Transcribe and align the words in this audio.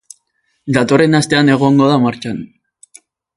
Datorren 0.77 1.17
astean 1.19 1.51
egongo 1.57 1.91
da 1.91 1.99
martxan. 2.07 2.41